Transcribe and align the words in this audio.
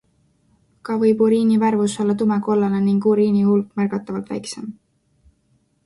Ka 0.89 0.95
võib 1.03 1.21
uriini 1.25 1.59
värvus 1.65 1.99
olla 2.05 2.17
tumekollane 2.23 2.81
ning 2.89 3.07
uriini 3.13 3.47
hulk 3.51 3.79
märgatavalt 3.83 4.37
väiksem. 4.37 4.77